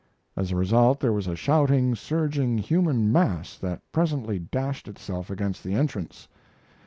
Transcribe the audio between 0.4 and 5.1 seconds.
a result there was a shouting, surging human mass that presently dashed